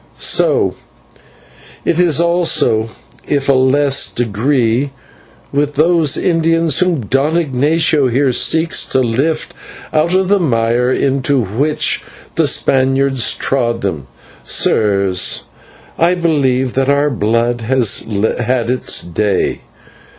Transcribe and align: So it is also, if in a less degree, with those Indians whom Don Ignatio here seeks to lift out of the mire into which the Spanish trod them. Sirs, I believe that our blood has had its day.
So 0.17 0.73
it 1.85 1.99
is 1.99 2.19
also, 2.19 2.89
if 3.27 3.47
in 3.49 3.53
a 3.53 3.57
less 3.59 4.09
degree, 4.11 4.89
with 5.53 5.75
those 5.75 6.17
Indians 6.17 6.79
whom 6.79 7.01
Don 7.05 7.37
Ignatio 7.37 8.07
here 8.07 8.31
seeks 8.31 8.83
to 8.85 8.99
lift 8.99 9.53
out 9.93 10.15
of 10.15 10.27
the 10.27 10.39
mire 10.39 10.91
into 10.91 11.39
which 11.43 12.03
the 12.33 12.47
Spanish 12.47 13.35
trod 13.35 13.81
them. 13.81 14.07
Sirs, 14.43 15.43
I 15.99 16.15
believe 16.15 16.73
that 16.73 16.89
our 16.89 17.11
blood 17.11 17.61
has 17.61 17.99
had 18.39 18.71
its 18.71 19.03
day. 19.03 19.61